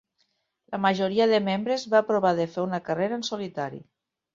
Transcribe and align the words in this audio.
La 0.75 0.79
majoria 0.85 1.29
de 1.33 1.39
membres 1.49 1.85
va 1.95 2.03
provar 2.11 2.35
de 2.43 2.51
fer 2.59 2.67
una 2.67 2.85
carrera 2.91 3.23
en 3.23 3.33
solitari. 3.33 3.89